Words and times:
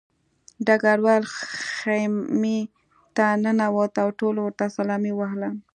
ډګروال 0.65 1.23
خیمې 1.83 2.59
ته 3.15 3.25
ننوت 3.43 3.93
او 4.03 4.09
ټولو 4.19 4.39
ورته 4.43 4.65
سلامي 4.77 5.11
ووهله 5.13 5.49